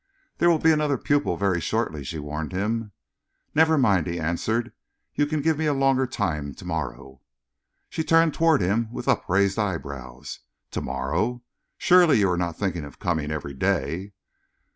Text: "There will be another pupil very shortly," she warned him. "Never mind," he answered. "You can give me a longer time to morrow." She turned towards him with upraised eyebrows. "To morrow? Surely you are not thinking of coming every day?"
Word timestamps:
"There 0.39 0.49
will 0.49 0.57
be 0.57 0.71
another 0.71 0.97
pupil 0.97 1.37
very 1.37 1.61
shortly," 1.61 2.03
she 2.03 2.17
warned 2.17 2.53
him. 2.53 2.91
"Never 3.53 3.77
mind," 3.77 4.07
he 4.07 4.19
answered. 4.19 4.73
"You 5.13 5.27
can 5.27 5.43
give 5.43 5.59
me 5.59 5.67
a 5.67 5.75
longer 5.75 6.07
time 6.07 6.55
to 6.55 6.65
morrow." 6.65 7.21
She 7.87 8.03
turned 8.03 8.33
towards 8.33 8.63
him 8.63 8.89
with 8.91 9.07
upraised 9.07 9.59
eyebrows. 9.59 10.39
"To 10.71 10.81
morrow? 10.81 11.43
Surely 11.77 12.17
you 12.17 12.31
are 12.31 12.35
not 12.37 12.57
thinking 12.57 12.83
of 12.83 12.97
coming 12.97 13.29
every 13.29 13.53
day?" 13.53 14.13